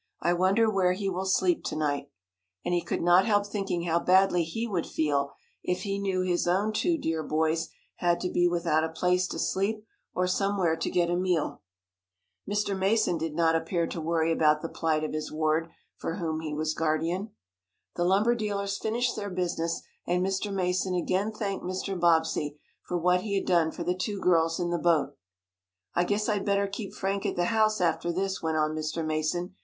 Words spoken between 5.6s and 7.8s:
if he knew his own two dear boys